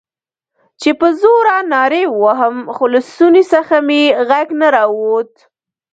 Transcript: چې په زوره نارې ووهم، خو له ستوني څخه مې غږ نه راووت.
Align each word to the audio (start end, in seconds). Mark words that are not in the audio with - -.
چې 0.81 0.89
په 0.99 1.07
زوره 1.21 1.57
نارې 1.73 2.03
ووهم، 2.09 2.57
خو 2.75 2.83
له 2.93 2.99
ستوني 3.09 3.43
څخه 3.53 3.75
مې 3.87 4.01
غږ 4.29 4.47
نه 4.59 4.67
راووت. 4.75 5.31